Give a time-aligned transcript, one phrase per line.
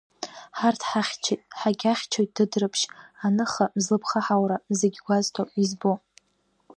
[0.57, 2.85] Ҳарҭ ҳахьчеит, ҳагьахьчоит Дыдрыԥшь
[3.25, 5.93] Аныха, зылԥха ҳаура, зегь гәазҭо, избо.